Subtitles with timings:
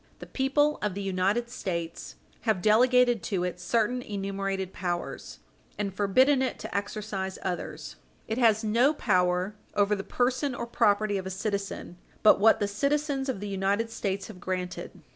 [0.17, 5.37] The people of the United States have delegated to it certain enumerated powers
[5.77, 7.97] and forbidden it to exercise others.
[8.27, 12.67] It has no power over the person or property of a citizen but what the
[12.67, 14.89] citizens of the United States have granted.